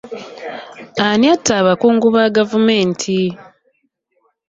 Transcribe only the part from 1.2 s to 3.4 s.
atta abakungu ba gavumenti?